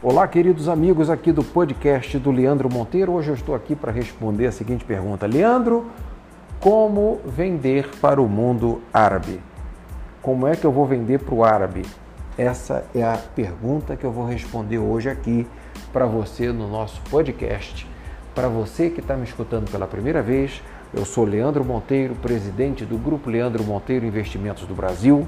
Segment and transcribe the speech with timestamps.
[0.00, 3.10] Olá, queridos amigos aqui do podcast do Leandro Monteiro.
[3.10, 5.86] Hoje eu estou aqui para responder a seguinte pergunta: Leandro,
[6.60, 9.40] como vender para o mundo árabe?
[10.22, 11.82] Como é que eu vou vender para o árabe?
[12.38, 15.44] Essa é a pergunta que eu vou responder hoje aqui
[15.92, 17.84] para você no nosso podcast.
[18.36, 20.62] Para você que está me escutando pela primeira vez,
[20.94, 25.26] eu sou Leandro Monteiro, presidente do Grupo Leandro Monteiro Investimentos do Brasil.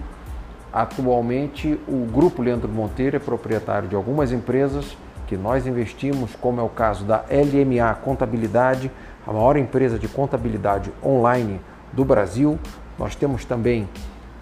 [0.73, 6.63] Atualmente, o Grupo Leandro Monteiro é proprietário de algumas empresas que nós investimos, como é
[6.63, 8.91] o caso da LMA Contabilidade,
[9.27, 11.61] a maior empresa de contabilidade online
[11.93, 12.59] do Brasil.
[12.99, 13.89] Nós temos também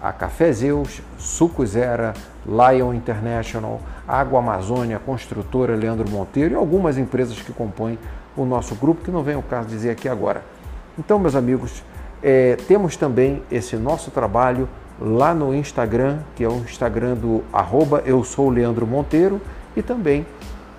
[0.01, 2.13] a Café Zeus, Suco Zera,
[2.45, 7.97] Lion International, Água Amazônia, Construtora Leandro Monteiro e algumas empresas que compõem
[8.35, 10.43] o nosso grupo, que não vem o caso dizer aqui agora.
[10.97, 11.83] Então, meus amigos,
[12.21, 14.67] é, temos também esse nosso trabalho
[14.99, 19.41] lá no Instagram, que é o Instagram do arroba eu sou Leandro Monteiro,
[19.75, 20.25] e também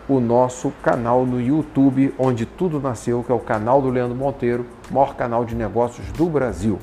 [0.08, 4.66] o nosso canal no YouTube, onde tudo nasceu, que é o canal do Leandro Monteiro,
[4.90, 6.78] maior canal de negócios do Brasil.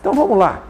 [0.00, 0.62] Então vamos lá.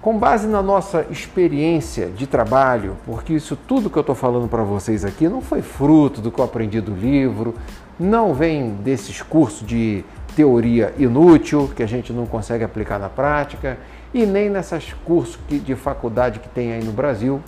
[0.00, 4.62] Com base na nossa experiência de trabalho, porque isso tudo que eu estou falando para
[4.62, 7.54] vocês aqui não foi fruto do que eu aprendi do livro,
[7.98, 10.02] não vem desses cursos de
[10.34, 13.76] teoria inútil que a gente não consegue aplicar na prática
[14.12, 17.40] e nem nessas cursos de faculdade que tem aí no Brasil,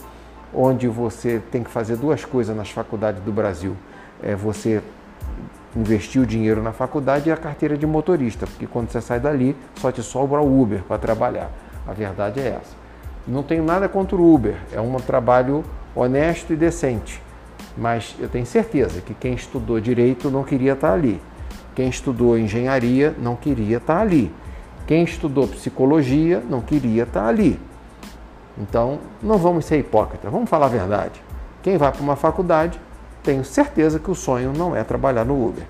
[0.54, 3.76] onde você tem que fazer duas coisas nas faculdades do Brasil.
[4.22, 4.82] É você
[5.74, 9.56] investir o dinheiro na faculdade e a carteira de motorista, porque quando você sai dali
[9.76, 11.50] só te sobra o Uber para trabalhar.
[11.86, 12.76] A verdade é essa.
[13.26, 17.22] Não tenho nada contra o Uber, é um trabalho honesto e decente,
[17.76, 21.20] mas eu tenho certeza que quem estudou direito não queria estar ali.
[21.74, 24.30] Quem estudou engenharia não queria estar ali.
[24.86, 27.60] Quem estudou psicologia não queria estar ali.
[28.58, 31.22] Então, não vamos ser hipócritas, vamos falar a verdade.
[31.62, 32.78] Quem vai para uma faculdade,
[33.22, 35.64] tenho certeza que o sonho não é trabalhar no Uber.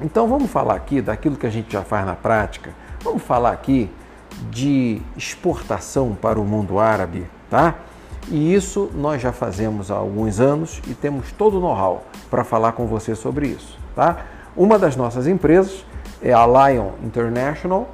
[0.00, 2.72] Então, vamos falar aqui daquilo que a gente já faz na prática.
[3.02, 3.90] Vamos falar aqui
[4.50, 7.74] de exportação para o mundo árabe, tá?
[8.28, 12.72] E isso nós já fazemos há alguns anos e temos todo o know-how para falar
[12.72, 14.24] com você sobre isso, tá?
[14.56, 15.84] Uma das nossas empresas
[16.20, 17.88] é a Lion International,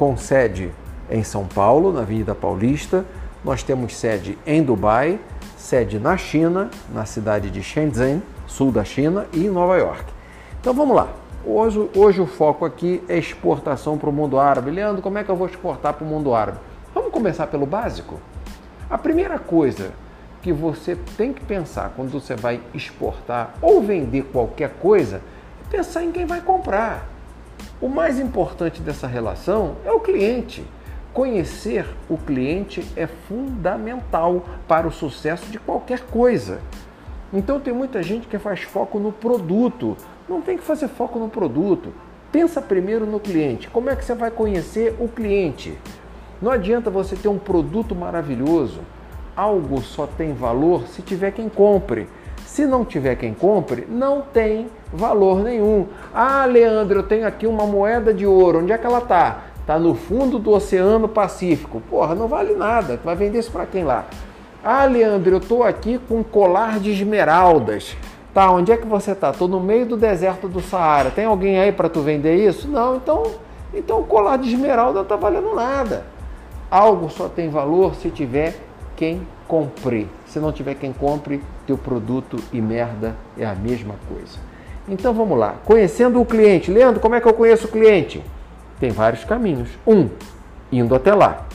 [0.00, 0.72] com sede
[1.10, 3.04] em São Paulo, na Avenida Paulista.
[3.44, 5.20] Nós temos sede em Dubai,
[5.58, 10.06] sede na China, na cidade de Shenzhen, sul da China, e em Nova York.
[10.58, 11.08] Então vamos lá.
[11.44, 14.70] Hoje, hoje o foco aqui é exportação para o mundo árabe.
[14.70, 16.60] Leandro, como é que eu vou exportar para o mundo árabe?
[16.94, 18.18] Vamos começar pelo básico?
[18.88, 19.90] A primeira coisa
[20.40, 25.20] que você tem que pensar quando você vai exportar ou vender qualquer coisa
[25.70, 27.06] pensar em quem vai comprar.
[27.80, 30.62] O mais importante dessa relação é o cliente.
[31.14, 36.60] Conhecer o cliente é fundamental para o sucesso de qualquer coisa.
[37.32, 39.96] Então tem muita gente que faz foco no produto.
[40.28, 41.90] Não tem que fazer foco no produto.
[42.30, 43.70] Pensa primeiro no cliente.
[43.70, 45.78] Como é que você vai conhecer o cliente?
[46.42, 48.80] Não adianta você ter um produto maravilhoso.
[49.34, 52.06] Algo só tem valor se tiver quem compre.
[52.50, 55.86] Se não tiver quem compre, não tem valor nenhum.
[56.12, 58.58] Ah, Leandro, eu tenho aqui uma moeda de ouro.
[58.58, 59.42] Onde é que ela está?
[59.60, 61.80] Está no fundo do Oceano Pacífico.
[61.88, 62.98] Porra, não vale nada.
[63.04, 64.04] Vai vender isso para quem lá?
[64.64, 67.96] Ah, Leandro, eu estou aqui com um colar de esmeraldas.
[68.34, 69.30] Tá, onde é que você está?
[69.30, 71.12] Estou no meio do deserto do Saara.
[71.12, 72.66] Tem alguém aí para tu vender isso?
[72.66, 73.30] Não, então,
[73.72, 76.04] então o colar de esmeralda não está valendo nada.
[76.68, 78.56] Algo só tem valor se tiver
[78.96, 80.06] quem compre.
[80.28, 84.38] Se não tiver quem compre, teu produto e merda é a mesma coisa.
[84.88, 85.56] Então vamos lá.
[85.64, 86.70] Conhecendo o cliente.
[86.70, 88.22] Leandro, como é que eu conheço o cliente?
[88.78, 89.68] Tem vários caminhos.
[89.84, 90.08] Um,
[90.70, 91.48] indo até lá.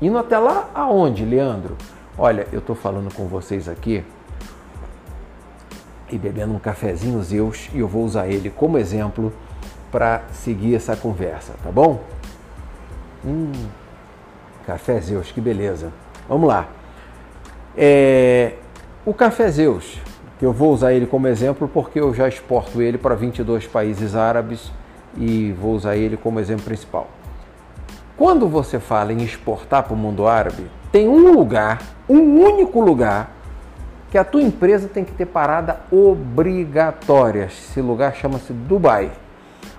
[0.00, 1.76] Indo até lá aonde, Leandro?
[2.16, 4.04] Olha, eu estou falando com vocês aqui
[6.10, 9.32] e bebendo um cafezinho Zeus e eu vou usar ele como exemplo
[9.90, 12.00] para seguir essa conversa, tá bom?
[13.24, 13.52] Hum,
[14.64, 15.92] café Zeus, que beleza.
[16.28, 16.77] Vamos lá.
[17.80, 18.54] É,
[19.06, 20.00] o Café Zeus,
[20.36, 24.16] que eu vou usar ele como exemplo porque eu já exporto ele para 22 países
[24.16, 24.72] árabes
[25.16, 27.06] e vou usar ele como exemplo principal.
[28.16, 33.30] Quando você fala em exportar para o mundo árabe, tem um lugar, um único lugar,
[34.10, 37.44] que a tua empresa tem que ter parada obrigatória.
[37.44, 39.12] Esse lugar chama-se Dubai.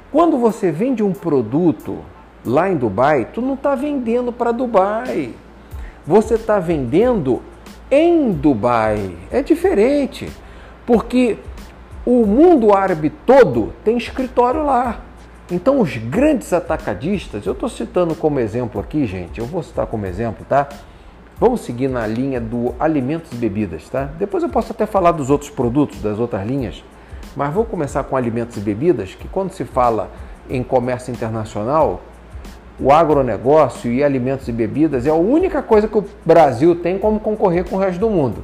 [0.10, 1.98] Quando você vende um produto
[2.46, 5.34] lá em Dubai, tu não está vendendo para Dubai
[6.10, 7.40] você está vendendo
[7.92, 9.16] em Dubai.
[9.32, 10.30] É diferente,
[10.86, 11.38] porque
[12.06, 15.02] o mundo árabe todo tem escritório lá.
[15.52, 20.06] Então, os grandes atacadistas, eu estou citando como exemplo aqui, gente, eu vou citar como
[20.06, 20.70] exemplo, tá?
[21.40, 24.10] Vamos seguir na linha do alimentos e bebidas, tá?
[24.20, 26.84] Depois eu posso até falar dos outros produtos, das outras linhas,
[27.36, 30.12] mas vou começar com alimentos e bebidas, que quando se fala
[30.50, 32.02] em comércio internacional,
[32.80, 37.20] o agronegócio e alimentos e bebidas é a única coisa que o Brasil tem como
[37.20, 38.44] concorrer com o resto do mundo.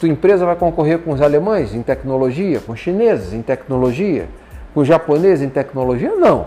[0.00, 4.28] Tua empresa vai concorrer com os alemães em tecnologia, com os chineses em tecnologia,
[4.72, 6.14] com os japoneses em tecnologia?
[6.14, 6.44] Não.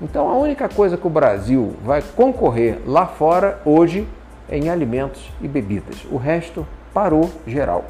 [0.00, 4.06] Então a única coisa que o Brasil vai concorrer lá fora hoje
[4.48, 6.04] é em alimentos e bebidas.
[6.10, 7.84] O resto parou geral.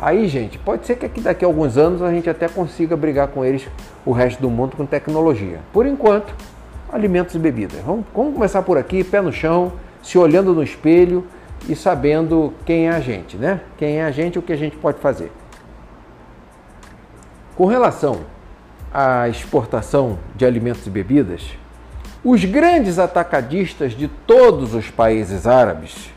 [0.00, 3.44] Aí, gente, pode ser que daqui a alguns anos a gente até consiga brigar com
[3.44, 3.68] eles,
[4.04, 5.60] o resto do mundo, com tecnologia.
[5.72, 6.34] Por enquanto,
[6.92, 7.80] alimentos e bebidas.
[7.84, 9.72] Vamos, vamos começar por aqui, pé no chão,
[10.02, 11.26] se olhando no espelho
[11.68, 13.60] e sabendo quem é a gente, né?
[13.76, 15.32] Quem é a gente e o que a gente pode fazer.
[17.56, 18.20] Com relação
[18.92, 21.56] à exportação de alimentos e bebidas,
[22.22, 26.10] os grandes atacadistas de todos os países árabes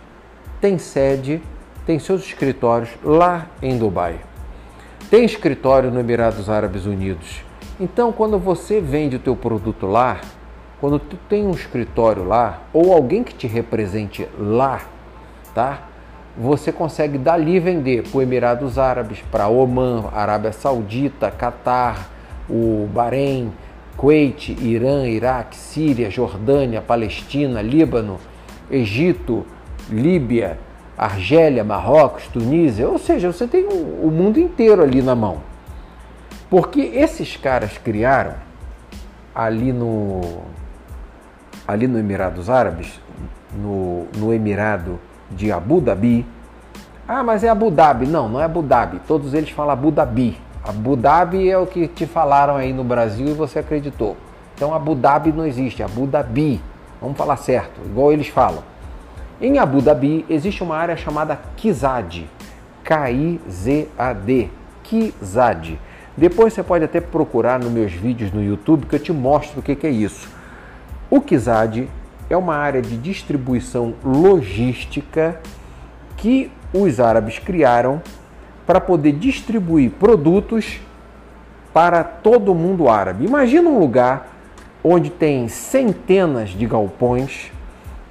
[0.59, 1.41] têm sede
[1.87, 4.19] tem seus escritórios lá em Dubai.
[5.09, 7.41] Tem escritório no Emirados Árabes Unidos.
[7.79, 10.19] Então, quando você vende o teu produto lá,
[10.79, 14.81] quando tu tem um escritório lá ou alguém que te represente lá,
[15.53, 15.87] tá?
[16.37, 22.09] Você consegue dali vender para os Emirados Árabes, para Oman, Arábia Saudita, Catar,
[22.47, 23.51] o Bahrein,
[23.97, 28.19] Kuwait, Irã, Iraque, Síria, Jordânia, Palestina, Líbano,
[28.69, 29.47] Egito,
[29.89, 30.59] Líbia,
[30.95, 35.41] Argélia, Marrocos, Tunísia, ou seja, você tem o mundo inteiro ali na mão.
[36.49, 38.35] Porque esses caras criaram
[39.33, 40.41] ali no
[41.67, 42.99] ali no Emirados Árabes,
[43.53, 44.99] no, no Emirado
[45.29, 46.25] de Abu Dhabi.
[47.07, 48.07] Ah, mas é Abu Dhabi.
[48.07, 49.01] Não, não é Abu Dhabi.
[49.07, 50.37] Todos eles falam Abu Dhabi.
[50.63, 54.15] Abu Dhabi é o que te falaram aí no Brasil e você acreditou.
[54.55, 56.61] Então Abu Dhabi não existe, Abu Dhabi.
[57.01, 58.63] Vamos falar certo, igual eles falam.
[59.39, 62.25] Em Abu Dhabi existe uma área chamada Kizad,
[62.83, 64.49] K-I-Z-A-D,
[64.83, 65.79] Kizad.
[66.17, 69.63] Depois você pode até procurar nos meus vídeos no YouTube que eu te mostro o
[69.63, 70.36] que é isso.
[71.09, 71.87] O Kizad
[72.29, 75.39] é uma área de distribuição logística
[76.17, 78.01] que os árabes criaram
[78.65, 80.81] para poder distribuir produtos
[81.73, 83.25] para todo o mundo árabe.
[83.25, 84.35] Imagina um lugar
[84.83, 87.53] onde tem centenas de galpões,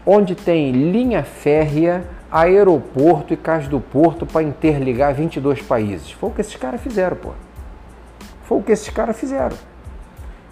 [0.06, 2.02] onde tem linha férrea,
[2.32, 6.12] aeroporto e cais do porto para interligar 22 países.
[6.12, 7.32] Foi o que esses caras fizeram, pô.
[8.44, 9.56] Foi o que esses caras fizeram.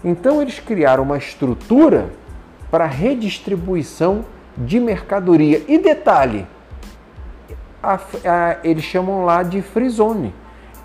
[0.03, 2.09] Então eles criaram uma estrutura
[2.75, 4.25] para redistribuição
[4.57, 5.63] de mercadoria.
[5.65, 6.45] E detalhe,
[7.81, 10.35] a, a, eles chamam lá de free zone.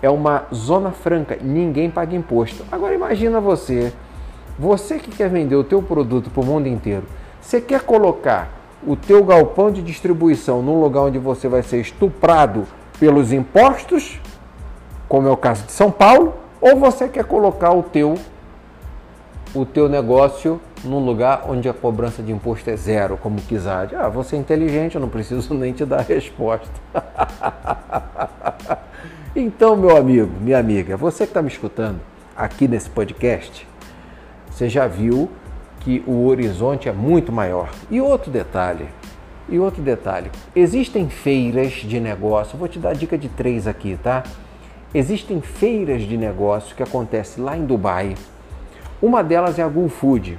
[0.01, 2.63] É uma zona franca, ninguém paga imposto.
[2.71, 3.91] Agora imagina você,
[4.57, 7.03] você que quer vender o teu produto para o mundo inteiro,
[7.41, 8.47] você quer colocar
[8.87, 12.65] o teu galpão de distribuição num lugar onde você vai ser estuprado
[13.01, 14.17] pelos impostos,
[15.09, 18.15] como é o caso de São Paulo, ou você quer colocar o teu
[19.53, 23.93] o teu negócio num lugar onde a cobrança de imposto é zero, como Kizad.
[23.95, 26.71] Ah, você é inteligente, eu não preciso nem te dar a resposta.
[29.35, 31.99] então, meu amigo, minha amiga, você que está me escutando
[32.35, 33.67] aqui nesse podcast,
[34.49, 35.29] você já viu
[35.81, 37.69] que o horizonte é muito maior.
[37.89, 38.87] E outro detalhe,
[39.49, 44.23] e outro detalhe, existem feiras de negócio, vou te dar dica de três aqui, tá?
[44.93, 48.15] Existem feiras de negócio que acontecem lá em Dubai.
[49.01, 50.37] Uma delas é a Gul Food,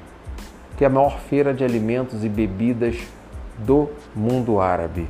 [0.77, 2.97] que é a maior feira de alimentos e bebidas
[3.59, 5.09] do mundo árabe.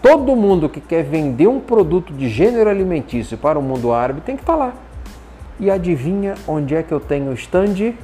[0.00, 4.36] Todo mundo que quer vender um produto de gênero alimentício para o mundo árabe tem
[4.36, 4.72] que estar lá.
[5.58, 7.94] E adivinha onde é que eu tenho o stand?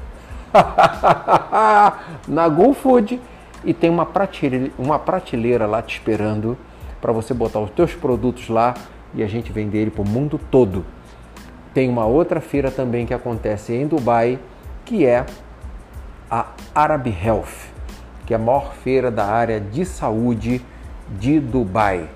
[2.26, 3.20] na Go Food
[3.64, 6.58] e tem uma prateleira, uma prateleira lá te esperando
[7.00, 8.74] para você botar os teus produtos lá
[9.14, 10.84] e a gente vender ele para o mundo todo.
[11.72, 14.40] Tem uma outra feira também que acontece em Dubai,
[14.84, 15.24] que é
[16.30, 17.70] a Arab Health,
[18.26, 20.64] que é a maior feira da área de saúde
[21.18, 22.08] de Dubai.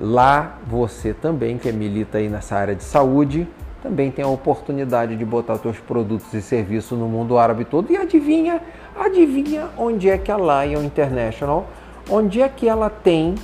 [0.00, 3.46] Lá você também que milita aí nessa área de saúde
[3.84, 7.92] também tem a oportunidade de botar seus produtos e serviços no mundo árabe todo.
[7.92, 8.60] E adivinha,
[8.98, 11.66] adivinha onde é que a Lion International,
[12.08, 13.34] onde é que ela tem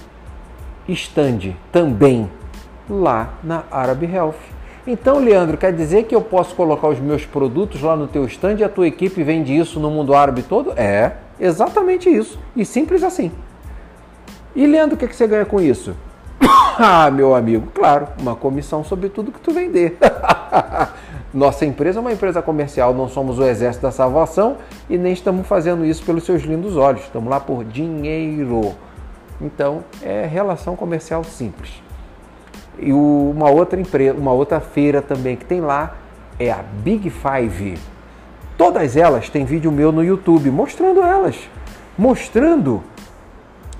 [0.89, 2.31] stand também
[2.89, 4.60] lá na Arab Health.
[4.87, 8.57] Então, Leandro, quer dizer que eu posso colocar os meus produtos lá no teu stand
[8.59, 10.73] e a tua equipe vende isso no mundo árabe todo?
[10.77, 12.39] É, exatamente isso.
[12.57, 13.31] E simples assim.
[14.55, 15.95] E Leandro, o que, que você ganha com isso?
[16.83, 19.99] Ah, meu amigo, claro, uma comissão sobre tudo que tu vender.
[21.33, 24.57] Nossa empresa é uma empresa comercial, não somos o exército da salvação
[24.89, 27.03] e nem estamos fazendo isso pelos seus lindos olhos.
[27.03, 28.75] Estamos lá por dinheiro.
[29.41, 31.83] Então, é relação comercial simples.
[32.81, 35.97] E uma outra empresa, uma outra feira também que tem lá
[36.39, 37.79] é a Big Five.
[38.57, 41.37] Todas elas têm vídeo meu no YouTube mostrando elas,
[41.97, 42.83] mostrando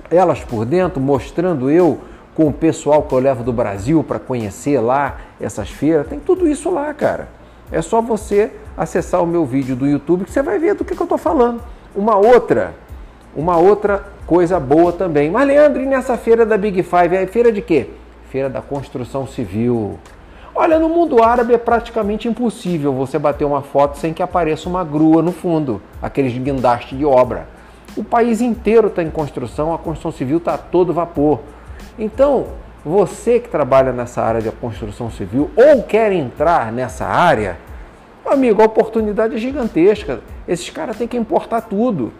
[0.09, 1.99] elas por dentro, mostrando eu
[2.35, 6.07] com o pessoal que eu levo do Brasil para conhecer lá essas feiras.
[6.07, 7.27] Tem tudo isso lá, cara.
[7.71, 10.95] É só você acessar o meu vídeo do YouTube que você vai ver do que,
[10.95, 11.61] que eu estou falando.
[11.95, 12.73] Uma outra,
[13.35, 15.31] uma outra coisa boa também.
[15.31, 17.15] Mas Leandro, e nessa feira da Big Five?
[17.15, 17.89] É feira de quê?
[18.31, 19.99] Feira da construção civil.
[20.55, 24.85] Olha, no mundo árabe é praticamente impossível você bater uma foto sem que apareça uma
[24.85, 27.45] grua no fundo, aqueles guindastes de obra.
[27.93, 31.41] O país inteiro está em construção, a construção civil está todo vapor.
[31.99, 32.47] Então,
[32.85, 37.57] você que trabalha nessa área de construção civil ou quer entrar nessa área,
[38.25, 40.21] amigo, a oportunidade é gigantesca.
[40.47, 42.13] Esses caras têm que importar tudo.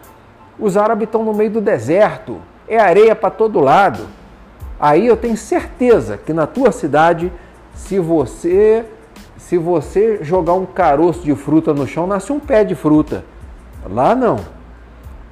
[0.60, 4.20] Os árabes estão no meio do deserto, é areia para todo lado.
[4.82, 7.32] Aí eu tenho certeza que na tua cidade
[7.76, 8.84] se você
[9.38, 13.26] se você jogar um caroço de fruta no chão, nasce um pé de fruta.
[13.86, 14.40] Lá não.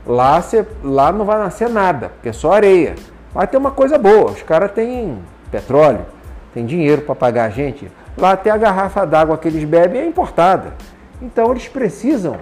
[0.06, 2.96] Lá, você, lá não vai nascer nada, porque é só areia.
[3.34, 5.20] Vai ter uma coisa boa, os caras têm
[5.52, 6.06] petróleo,
[6.54, 7.90] tem dinheiro para pagar a gente.
[8.18, 10.74] Lá até a garrafa d'água que eles bebem é importada.
[11.22, 12.38] Então eles precisam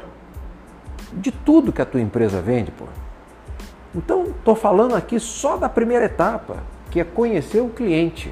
[1.14, 2.86] de tudo que a tua empresa vende, pô.
[3.94, 6.58] Então, estou falando aqui só da primeira etapa,
[6.90, 8.32] que é conhecer o cliente.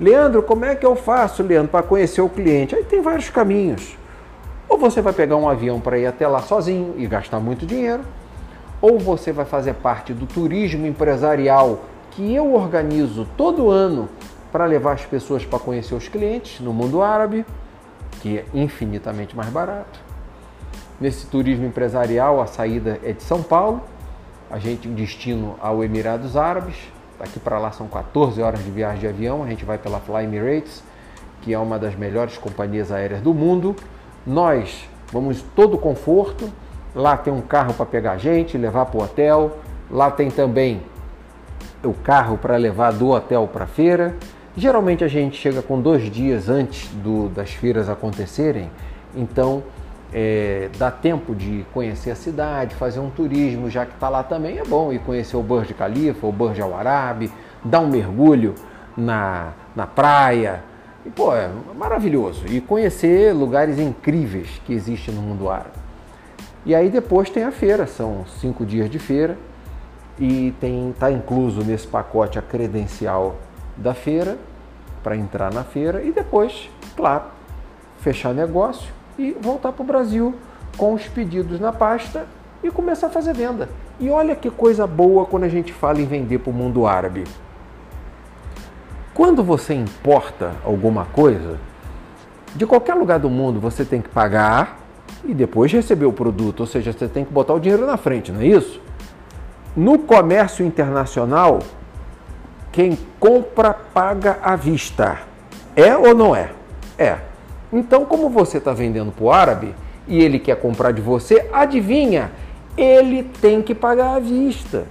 [0.00, 2.74] Leandro, como é que eu faço, Leandro, para conhecer o cliente?
[2.74, 3.96] Aí tem vários caminhos.
[4.68, 8.02] Ou você vai pegar um avião para ir até lá sozinho e gastar muito dinheiro,
[8.80, 14.08] ou você vai fazer parte do turismo empresarial que eu organizo todo ano
[14.50, 17.46] para levar as pessoas para conhecer os clientes no mundo árabe,
[18.20, 20.00] que é infinitamente mais barato.
[21.00, 23.82] Nesse turismo empresarial, a saída é de São Paulo,
[24.50, 26.76] a gente destino ao Emirados Árabes,
[27.22, 29.44] Daqui para lá são 14 horas de viagem de avião.
[29.44, 30.82] A gente vai pela Fly Emirates,
[31.40, 33.76] que é uma das melhores companhias aéreas do mundo.
[34.26, 36.52] Nós vamos todo conforto.
[36.92, 39.56] Lá tem um carro para pegar a gente, levar para o hotel.
[39.88, 40.82] Lá tem também
[41.84, 44.16] o carro para levar do hotel para a feira.
[44.56, 48.68] Geralmente a gente chega com dois dias antes do, das feiras acontecerem,
[49.14, 49.62] então
[50.12, 54.58] é, dá tempo de conhecer a cidade, fazer um turismo, já que está lá também
[54.58, 57.30] é bom ir conhecer o Burj Khalifa, o Burj Al Arab,
[57.64, 58.54] dar um mergulho
[58.96, 60.62] na, na praia.
[61.04, 62.46] E, pô, é maravilhoso.
[62.46, 65.80] E conhecer lugares incríveis que existem no mundo árabe.
[66.64, 69.36] E aí depois tem a feira, são cinco dias de feira
[70.18, 70.54] e
[70.92, 73.36] está incluso nesse pacote a credencial
[73.76, 74.36] da feira
[75.02, 77.24] para entrar na feira e depois, claro,
[77.98, 78.92] fechar negócio
[79.22, 80.34] e voltar para o Brasil
[80.76, 82.26] com os pedidos na pasta
[82.62, 83.68] e começar a fazer venda.
[84.00, 87.24] E olha que coisa boa quando a gente fala em vender para o mundo árabe.
[89.14, 91.58] Quando você importa alguma coisa,
[92.54, 94.80] de qualquer lugar do mundo você tem que pagar
[95.24, 98.32] e depois receber o produto, ou seja, você tem que botar o dinheiro na frente,
[98.32, 98.80] não é isso?
[99.76, 101.60] No comércio internacional,
[102.70, 105.18] quem compra paga à vista.
[105.76, 106.50] É ou não é?
[106.98, 107.31] É.
[107.72, 109.74] Então, como você está vendendo para o árabe
[110.06, 112.30] e ele quer comprar de você, adivinha?
[112.76, 114.84] Ele tem que pagar à vista.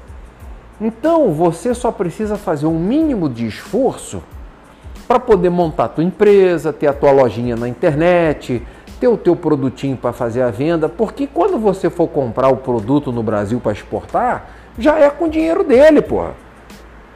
[0.80, 4.24] Então, você só precisa fazer um mínimo de esforço
[5.08, 8.66] para poder montar a tua empresa, ter a tua lojinha na internet,
[9.00, 13.12] ter o teu produtinho para fazer a venda, porque quando você for comprar o produto
[13.12, 16.32] no Brasil para exportar, já é com o dinheiro dele, porra.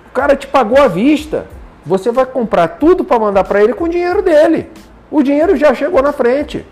[0.08, 1.48] O cara te pagou à vista.
[1.86, 4.70] Você vai comprar tudo para mandar para ele com o dinheiro dele.
[5.10, 6.66] O dinheiro já chegou na frente.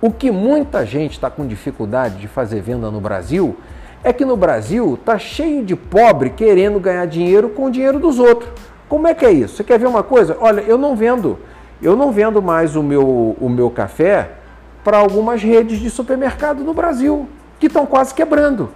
[0.00, 3.56] O que muita gente está com dificuldade de fazer venda no Brasil
[4.02, 8.18] é que no Brasil está cheio de pobre querendo ganhar dinheiro com o dinheiro dos
[8.18, 8.50] outros.
[8.88, 9.56] Como é que é isso?
[9.56, 10.36] Você quer ver uma coisa?
[10.40, 11.38] Olha, eu não vendo,
[11.80, 14.30] eu não vendo mais o meu, o meu café
[14.82, 17.28] para algumas redes de supermercado no Brasil
[17.60, 18.70] que estão quase quebrando.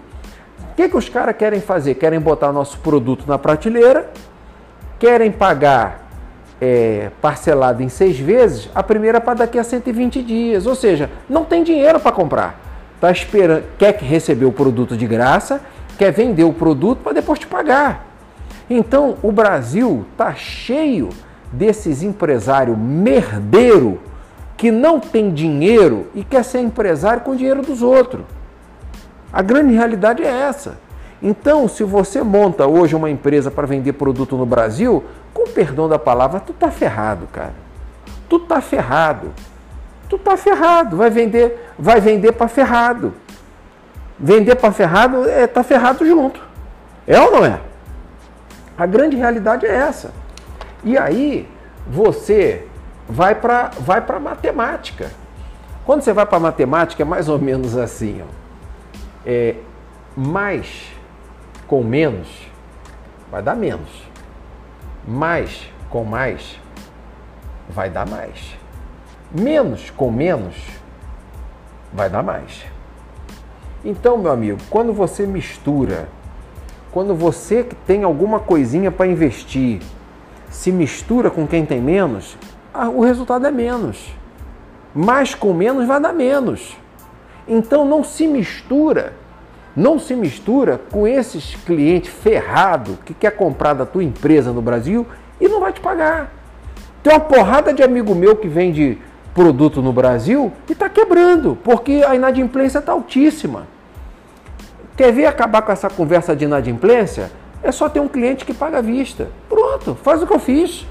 [0.70, 1.96] O que, que os caras querem fazer?
[1.96, 4.10] Querem botar nosso produto na prateleira,
[4.98, 6.05] querem pagar
[6.60, 10.66] é, parcelado em seis vezes, a primeira para daqui a 120 dias.
[10.66, 12.60] Ou seja, não tem dinheiro para comprar.
[13.00, 15.60] Tá esperando, quer receber o produto de graça,
[15.98, 18.06] quer vender o produto para depois te pagar.
[18.68, 21.10] Então, o Brasil tá cheio
[21.52, 24.00] desses empresários merdeiro
[24.56, 28.24] que não tem dinheiro e quer ser empresário com o dinheiro dos outros.
[29.32, 30.78] A grande realidade é essa.
[31.22, 35.04] Então, se você monta hoje uma empresa para vender produto no Brasil,
[35.56, 37.54] perdão da palavra, tu tá ferrado, cara.
[38.28, 39.32] Tu tá ferrado.
[40.06, 43.14] Tu tá ferrado, vai vender, vai vender para ferrado.
[44.18, 46.38] Vender para ferrado é tá ferrado junto.
[47.06, 47.58] É ou não é?
[48.76, 50.12] A grande realidade é essa.
[50.84, 51.48] E aí
[51.86, 52.66] você
[53.08, 55.10] vai para vai a matemática.
[55.86, 58.26] Quando você vai para matemática é mais ou menos assim, ó.
[59.24, 59.54] É,
[60.14, 60.92] mais
[61.66, 62.28] com menos
[63.30, 64.05] vai dar menos.
[65.06, 66.58] Mais com mais
[67.68, 68.56] vai dar mais.
[69.30, 70.54] Menos com menos
[71.92, 72.64] vai dar mais.
[73.84, 76.08] Então, meu amigo, quando você mistura,
[76.90, 79.80] quando você tem alguma coisinha para investir,
[80.50, 82.36] se mistura com quem tem menos,
[82.94, 84.12] o resultado é menos.
[84.94, 86.76] Mais com menos vai dar menos.
[87.46, 89.12] Então não se mistura,
[89.76, 95.06] não se mistura com esses clientes ferrado que quer comprar da tua empresa no Brasil
[95.38, 96.32] e não vai te pagar.
[97.02, 98.98] Tem uma porrada de amigo meu que vende
[99.34, 103.66] produto no Brasil e está quebrando, porque a inadimplência está altíssima.
[104.96, 107.30] Quer ver acabar com essa conversa de inadimplência?
[107.62, 109.28] É só ter um cliente que paga à vista.
[109.46, 110.86] Pronto, faz o que eu fiz.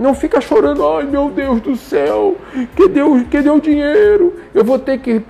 [0.00, 2.36] Não fica chorando, ai meu Deus do céu,
[2.74, 5.22] que deu, que deu dinheiro, eu vou ter que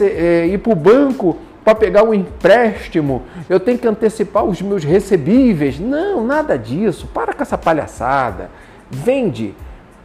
[0.00, 4.82] é, ir para o banco para pegar um empréstimo, eu tenho que antecipar os meus
[4.82, 5.78] recebíveis.
[5.78, 7.06] Não, nada disso.
[7.06, 8.50] Para com essa palhaçada.
[8.90, 9.54] Vende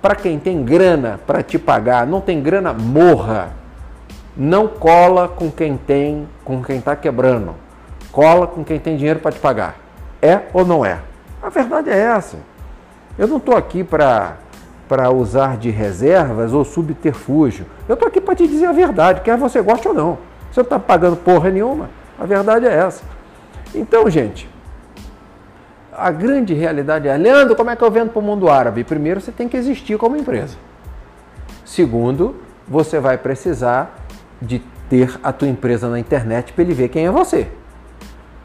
[0.01, 2.05] para quem tem grana para te pagar.
[2.05, 3.53] Não tem grana, morra.
[4.35, 7.55] Não cola com quem tem, com quem está quebrando.
[8.11, 9.75] Cola com quem tem dinheiro para te pagar.
[10.21, 10.99] É ou não é?
[11.41, 12.37] A verdade é essa.
[13.17, 14.37] Eu não estou aqui para
[14.87, 17.65] para usar de reservas ou subterfúgio.
[17.89, 20.17] Eu estou aqui para te dizer a verdade, quer você goste ou não.
[20.57, 21.87] Você não está pagando porra nenhuma.
[22.17, 23.03] A verdade é essa.
[23.75, 24.49] Então, gente,
[25.95, 28.83] a grande realidade é, Leandro, como é que eu vendo para o mundo árabe?
[28.83, 30.57] Primeiro, você tem que existir como empresa.
[31.63, 32.37] Segundo,
[32.67, 33.99] você vai precisar
[34.41, 34.57] de
[34.89, 37.47] ter a tua empresa na internet para ele ver quem é você.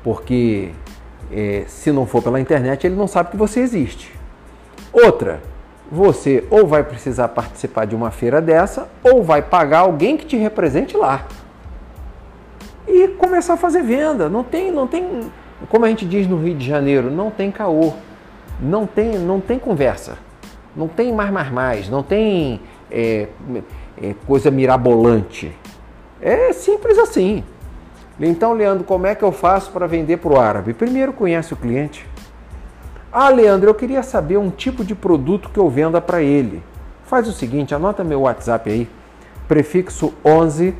[0.05, 0.73] Porque
[1.33, 4.15] é, se não for pela internet, ele não sabe que você existe.
[4.93, 5.41] Outra,
[5.91, 10.37] você ou vai precisar participar de uma feira dessa, ou vai pagar alguém que te
[10.37, 11.27] represente lá.
[12.93, 14.29] E começar a fazer venda.
[14.29, 15.23] Não tem, não tem,
[15.71, 17.95] como a gente diz no Rio de Janeiro, não tem caô.
[18.61, 20.19] Não tem, não tem conversa.
[20.77, 21.89] Não tem mais, mais, mais.
[21.89, 23.29] Não tem é,
[24.01, 25.51] é, coisa mirabolante.
[26.21, 27.43] É simples assim.
[28.21, 30.75] Então, Leandro, como é que eu faço para vender para o árabe?
[30.75, 32.07] Primeiro conhece o cliente.
[33.11, 36.63] Ah, Leandro, eu queria saber um tipo de produto que eu venda para ele.
[37.05, 38.89] Faz o seguinte, anota meu WhatsApp aí,
[39.49, 40.75] prefixo 11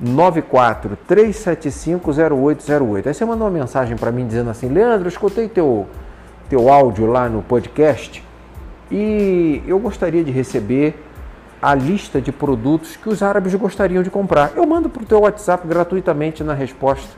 [0.00, 3.08] 94 375 0808.
[3.08, 5.86] Aí você manda uma mensagem para mim dizendo assim, Leandro, escutei teu,
[6.48, 8.24] teu áudio lá no podcast
[8.90, 11.04] e eu gostaria de receber
[11.60, 14.52] a lista de produtos que os árabes gostariam de comprar.
[14.54, 17.08] Eu mando para o teu WhatsApp gratuitamente na resposta.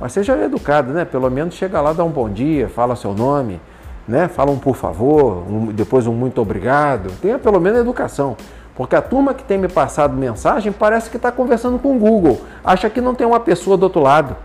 [0.00, 1.04] Mas seja educado, né?
[1.04, 3.60] Pelo menos chega lá, dá um bom dia, fala seu nome,
[4.06, 4.28] né?
[4.28, 7.12] Fala um por favor, um, depois um muito obrigado.
[7.20, 8.36] Tenha pelo menos educação.
[8.82, 12.40] Porque a turma que tem me passado mensagem parece que está conversando com o Google.
[12.64, 14.36] Acha que não tem uma pessoa do outro lado.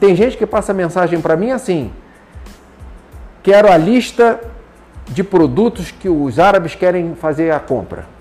[0.00, 1.92] Tem gente que passa mensagem para mim assim:
[3.42, 4.40] quero a lista
[5.06, 8.16] de produtos que os árabes querem fazer a compra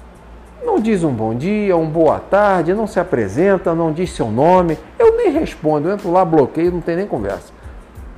[0.61, 4.77] não diz um bom dia, um boa tarde, não se apresenta, não diz seu nome.
[4.99, 7.53] Eu nem respondo, eu entro lá, bloqueio, não tem nem conversa.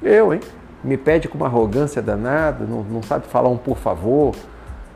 [0.01, 0.39] Eu, hein?
[0.83, 4.33] Me pede com uma arrogância danada, não, não sabe falar um por favor,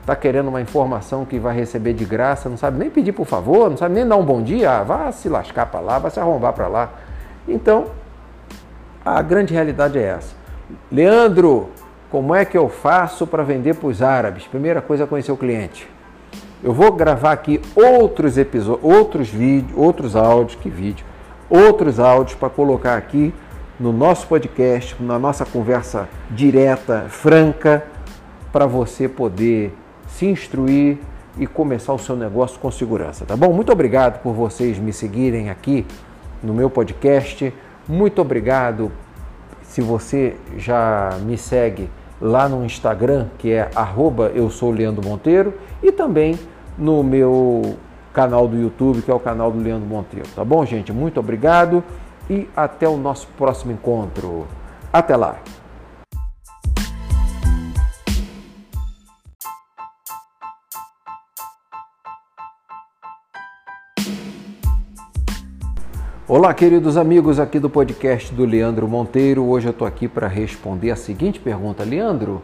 [0.01, 3.69] está querendo uma informação que vai receber de graça, não sabe nem pedir por favor,
[3.69, 6.19] não sabe nem dar um bom dia, ah, vá se lascar para lá, vá se
[6.19, 6.89] arrombar para lá.
[7.47, 7.85] Então,
[9.05, 10.35] a grande realidade é essa.
[10.91, 11.69] Leandro,
[12.09, 14.45] como é que eu faço para vender para os árabes?
[14.47, 15.87] Primeira coisa é conhecer o cliente.
[16.63, 21.05] Eu vou gravar aqui outros episódios, outros vídeos, outros áudios, que vídeo,
[21.49, 23.33] outros áudios para colocar aqui
[23.79, 27.83] no nosso podcast, na nossa conversa direta, franca,
[28.51, 29.73] para você poder
[30.11, 30.97] se instruir
[31.37, 33.53] e começar o seu negócio com segurança, tá bom?
[33.53, 35.85] Muito obrigado por vocês me seguirem aqui
[36.43, 37.53] no meu podcast.
[37.87, 38.91] Muito obrigado
[39.63, 45.53] se você já me segue lá no Instagram, que é arroba eu sou Leandro Monteiro,
[45.81, 46.37] e também
[46.77, 47.77] no meu
[48.13, 50.27] canal do YouTube, que é o canal do Leandro Monteiro.
[50.35, 50.91] Tá bom, gente?
[50.91, 51.83] Muito obrigado
[52.29, 54.45] e até o nosso próximo encontro.
[54.91, 55.37] Até lá!
[66.33, 69.43] Olá, queridos amigos aqui do podcast do Leandro Monteiro.
[69.43, 71.83] Hoje eu estou aqui para responder a seguinte pergunta.
[71.83, 72.41] Leandro,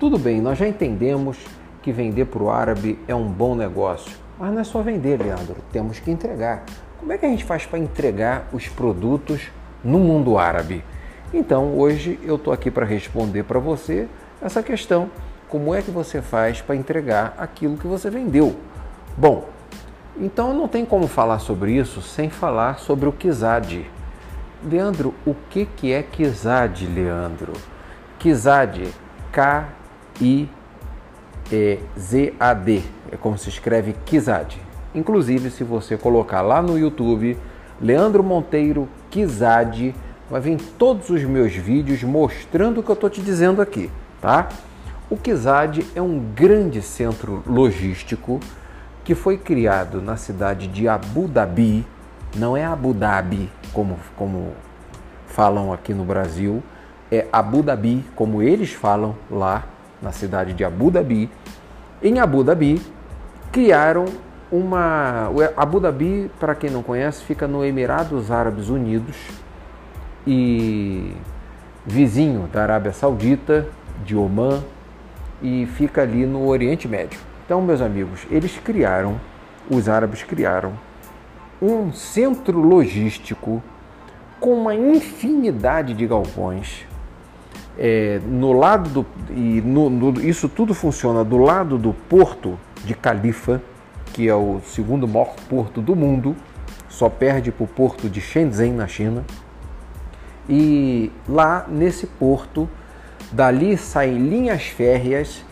[0.00, 1.36] tudo bem, nós já entendemos
[1.82, 4.16] que vender para o árabe é um bom negócio.
[4.38, 6.64] Mas não é só vender, Leandro, temos que entregar.
[6.98, 9.42] Como é que a gente faz para entregar os produtos
[9.84, 10.82] no mundo árabe?
[11.30, 14.08] Então, hoje eu estou aqui para responder para você
[14.40, 15.10] essa questão:
[15.46, 18.56] como é que você faz para entregar aquilo que você vendeu?
[19.14, 19.55] Bom,
[20.18, 23.84] então não tem como falar sobre isso sem falar sobre o Kizad.
[24.64, 27.52] Leandro, o que, que é Kizad, Leandro?
[28.18, 28.88] Kizad,
[29.30, 30.52] K-I-Z-A-D,
[33.12, 34.56] é como se escreve Kizad.
[34.94, 37.36] Inclusive, se você colocar lá no YouTube,
[37.80, 39.94] Leandro Monteiro Kizad,
[40.30, 44.48] vai vir todos os meus vídeos mostrando o que eu estou te dizendo aqui, tá?
[45.10, 48.40] O Kizad é um grande centro logístico
[49.06, 51.86] que foi criado na cidade de Abu Dhabi,
[52.34, 54.52] não é Abu Dhabi como, como
[55.28, 56.60] falam aqui no Brasil,
[57.10, 59.62] é Abu Dhabi, como eles falam lá
[60.02, 61.30] na cidade de Abu Dhabi.
[62.02, 62.82] Em Abu Dhabi,
[63.52, 64.06] criaram
[64.50, 65.30] uma.
[65.56, 69.16] Abu Dhabi, para quem não conhece, fica no Emirados Árabes Unidos
[70.26, 71.12] e
[71.86, 73.68] vizinho da Arábia Saudita,
[74.04, 74.64] de Omã
[75.40, 77.35] e fica ali no Oriente Médio.
[77.46, 79.20] Então, meus amigos, eles criaram,
[79.70, 80.72] os árabes criaram,
[81.62, 83.62] um centro logístico
[84.40, 86.84] com uma infinidade de galpões.
[87.78, 92.94] É, no lado do, e no, no, isso tudo funciona do lado do porto de
[92.94, 93.62] Califa,
[94.12, 96.34] que é o segundo maior porto do mundo,
[96.88, 99.24] só perde para o porto de Shenzhen na China.
[100.48, 102.68] E lá nesse porto,
[103.30, 105.44] dali saem linhas férreas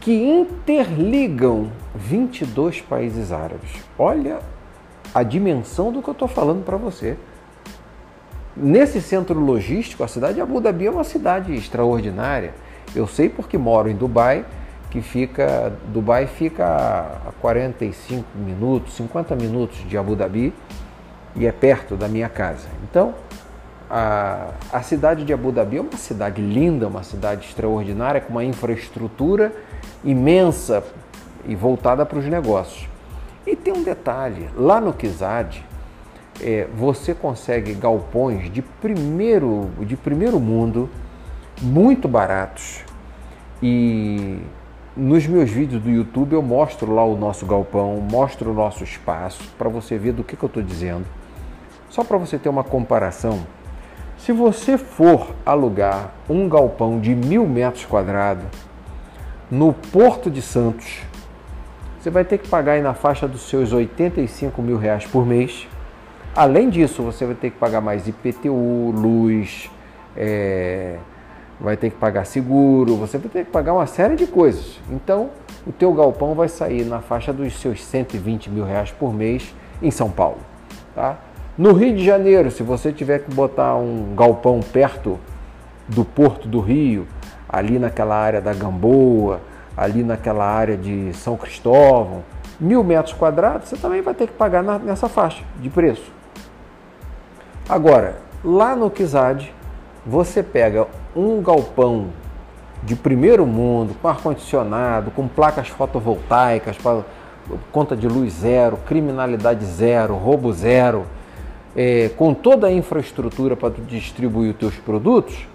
[0.00, 3.70] que interligam 22 países árabes.
[3.98, 4.38] Olha
[5.14, 7.16] a dimensão do que eu estou falando para você.
[8.56, 12.54] Nesse centro logístico, a cidade de Abu Dhabi é uma cidade extraordinária.
[12.94, 14.44] Eu sei porque moro em Dubai,
[14.90, 20.52] que fica Dubai fica a 45 minutos, 50 minutos de Abu Dhabi
[21.36, 22.66] e é perto da minha casa.
[22.82, 23.14] Então,
[23.90, 28.44] a, a cidade de Abu Dhabi é uma cidade linda, uma cidade extraordinária, com uma
[28.44, 29.52] infraestrutura
[30.04, 30.84] imensa
[31.46, 32.88] e voltada para os negócios.
[33.46, 35.64] E tem um detalhe: lá no Kizad,
[36.40, 40.88] é, você consegue galpões de primeiro, de primeiro mundo,
[41.60, 42.84] muito baratos.
[43.62, 44.38] E
[44.96, 49.42] nos meus vídeos do YouTube eu mostro lá o nosso galpão, mostro o nosso espaço,
[49.56, 51.06] para você ver do que, que eu estou dizendo.
[51.88, 53.46] Só para você ter uma comparação,
[54.18, 58.44] se você for alugar um galpão de mil metros quadrados
[59.50, 61.00] no Porto de Santos,
[61.98, 65.66] você vai ter que pagar na faixa dos seus 85 mil reais por mês
[66.38, 69.68] Além disso, você vai ter que pagar mais IPTU, luz,
[70.16, 70.96] é,
[71.60, 74.78] vai ter que pagar seguro, você vai ter que pagar uma série de coisas.
[74.88, 75.30] Então,
[75.66, 79.52] o teu galpão vai sair na faixa dos seus 120 mil reais por mês
[79.82, 80.38] em São Paulo.
[80.94, 81.18] Tá?
[81.58, 85.18] No Rio de Janeiro, se você tiver que botar um galpão perto
[85.88, 87.04] do Porto do Rio,
[87.48, 89.40] ali naquela área da Gamboa,
[89.76, 92.22] ali naquela área de São Cristóvão,
[92.60, 96.12] mil metros quadrados, você também vai ter que pagar nessa faixa de preço.
[97.68, 99.52] Agora, lá no Kizad,
[100.06, 102.10] você pega um galpão
[102.84, 106.76] de primeiro mundo, com ar-condicionado, com placas fotovoltaicas,
[107.72, 111.04] conta de luz zero, criminalidade zero, roubo zero,
[111.80, 115.46] é, com toda a infraestrutura para distribuir os teus produtos,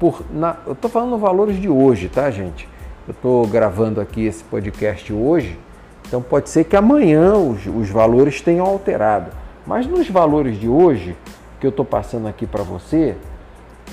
[0.00, 2.68] por, na, eu estou falando valores de hoje, tá, gente?
[3.06, 5.56] Eu estou gravando aqui esse podcast hoje,
[6.04, 9.30] então pode ser que amanhã os, os valores tenham alterado.
[9.64, 11.14] Mas nos valores de hoje,
[11.60, 13.14] que eu estou passando aqui para você,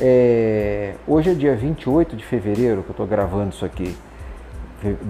[0.01, 0.95] é...
[1.08, 3.95] hoje é dia 28 de fevereiro que eu estou gravando isso aqui.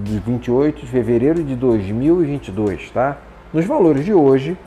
[0.04, 3.20] De 28 de fevereiro de 2022, tá?
[3.54, 4.58] Nos valores de hoje,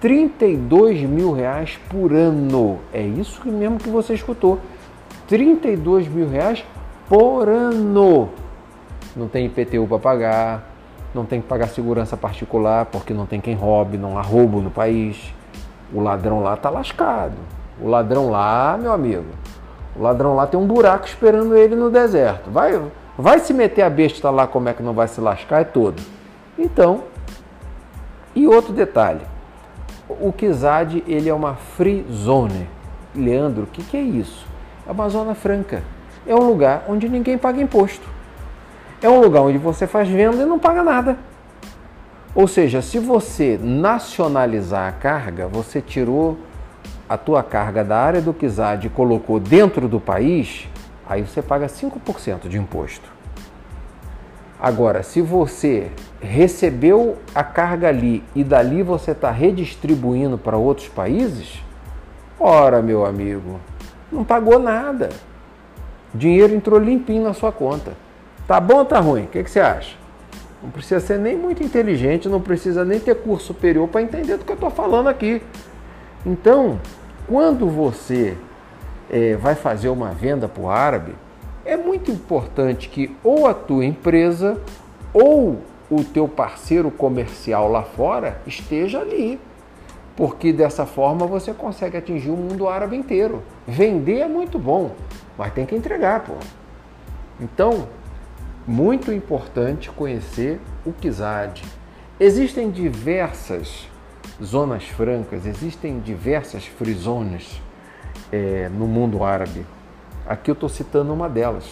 [0.00, 2.78] 32 mil reais por ano.
[2.92, 4.58] É isso mesmo que você escutou.
[5.28, 6.64] 32 mil reais
[7.08, 8.28] por ano.
[9.16, 10.70] Não tem IPTU para pagar,
[11.14, 14.70] não tem que pagar segurança particular porque não tem quem roube, não há roubo no
[14.70, 15.34] país.
[15.92, 17.34] O ladrão lá tá lascado.
[17.80, 19.26] O ladrão lá, meu amigo,
[19.94, 22.50] o ladrão lá tem um buraco esperando ele no deserto.
[22.50, 22.80] Vai,
[23.16, 25.60] vai se meter a besta lá, como é que não vai se lascar?
[25.60, 26.02] É todo.
[26.58, 27.04] Então,
[28.34, 29.20] e outro detalhe,
[30.08, 32.68] o Kizad ele é uma free zone.
[33.14, 34.46] Leandro, o que, que é isso?
[34.86, 35.82] É uma zona franca.
[36.26, 38.16] É um lugar onde ninguém paga imposto
[39.02, 41.16] é um lugar onde você faz venda e não paga nada.
[42.34, 46.38] Ou seja, se você nacionalizar a carga, você tirou
[47.08, 50.68] a tua carga da área do Kizad e colocou dentro do país,
[51.08, 53.15] aí você paga 5% de imposto.
[54.58, 55.90] Agora, se você
[56.20, 61.62] recebeu a carga ali e dali você está redistribuindo para outros países,
[62.40, 63.60] ora, meu amigo,
[64.10, 65.10] Não pagou nada.
[66.14, 67.92] O dinheiro entrou limpinho na sua conta.
[68.46, 69.24] Tá bom ou tá ruim?
[69.24, 69.96] O que, que você acha?
[70.62, 74.44] Não precisa ser nem muito inteligente, não precisa nem ter curso superior para entender do
[74.44, 75.42] que eu estou falando aqui.
[76.24, 76.80] Então,
[77.26, 78.36] quando você
[79.10, 81.12] é, vai fazer uma venda para o árabe,
[81.66, 84.60] é muito importante que ou a tua empresa
[85.12, 89.40] ou o teu parceiro comercial lá fora esteja ali.
[90.16, 93.42] Porque dessa forma você consegue atingir o mundo árabe inteiro.
[93.66, 94.92] Vender é muito bom,
[95.36, 96.32] mas tem que entregar, pô.
[97.38, 97.86] Então,
[98.66, 101.62] muito importante conhecer o Kizad.
[102.18, 103.86] Existem diversas
[104.42, 107.60] zonas francas, existem diversas free zones
[108.32, 109.66] é, no mundo árabe.
[110.28, 111.64] Aqui eu estou citando uma delas.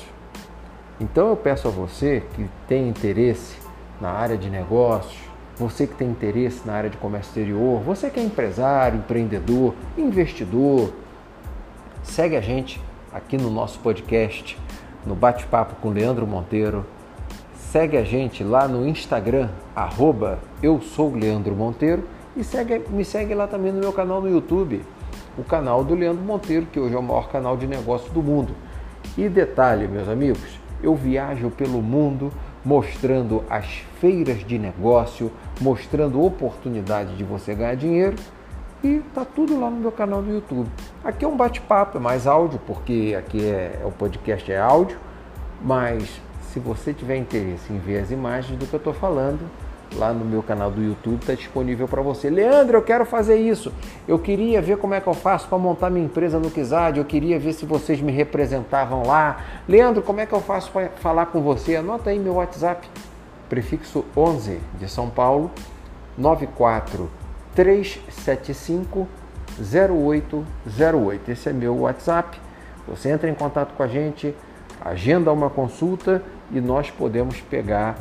[1.00, 3.56] Então eu peço a você que tem interesse
[4.00, 5.18] na área de negócios,
[5.56, 10.92] você que tem interesse na área de comércio exterior, você que é empresário, empreendedor, investidor,
[12.04, 12.80] segue a gente
[13.12, 14.56] aqui no nosso podcast,
[15.04, 16.86] no Bate-Papo com Leandro Monteiro.
[17.56, 22.04] Segue a gente lá no Instagram, arroba eu sou Leandro Monteiro,
[22.36, 24.84] e segue, me segue lá também no meu canal no YouTube,
[25.36, 28.54] o canal do Leandro Monteiro, que hoje é o maior canal de negócio do mundo.
[29.16, 32.32] E detalhe, meus amigos, eu viajo pelo mundo
[32.64, 33.66] mostrando as
[34.00, 38.16] feiras de negócio, mostrando oportunidade de você ganhar dinheiro
[38.82, 40.68] e tá tudo lá no meu canal do YouTube.
[41.02, 44.98] Aqui é um bate-papo, é mais áudio, porque aqui é, é, o podcast é áudio,
[45.62, 46.20] mas
[46.52, 49.40] se você tiver interesse em ver as imagens do que eu estou falando,
[49.94, 52.30] lá no meu canal do YouTube está disponível para você.
[52.30, 53.72] Leandro, eu quero fazer isso.
[54.06, 56.98] Eu queria ver como é que eu faço para montar minha empresa no Kizad.
[56.98, 59.40] Eu queria ver se vocês me representavam lá.
[59.68, 61.76] Leandro, como é que eu faço para falar com você?
[61.76, 62.88] Anota aí meu WhatsApp,
[63.48, 65.50] prefixo 11 de São Paulo,
[66.18, 69.08] 94375
[69.60, 71.30] 0808.
[71.30, 72.40] Esse é meu WhatsApp.
[72.88, 74.34] Você entra em contato com a gente,
[74.80, 77.96] agenda uma consulta e nós podemos pegar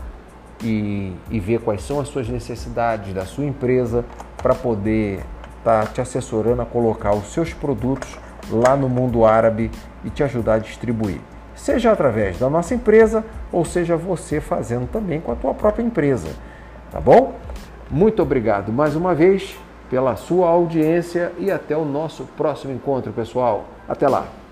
[0.61, 4.05] e, e ver quais são as suas necessidades da sua empresa
[4.41, 5.21] para poder
[5.59, 8.17] estar tá te assessorando a colocar os seus produtos
[8.49, 9.71] lá no mundo árabe
[10.03, 11.21] e te ajudar a distribuir.
[11.55, 16.29] Seja através da nossa empresa ou seja você fazendo também com a tua própria empresa.
[16.91, 17.35] Tá bom?
[17.89, 19.57] Muito obrigado mais uma vez
[19.89, 23.65] pela sua audiência e até o nosso próximo encontro, pessoal.
[23.87, 24.42] Até lá!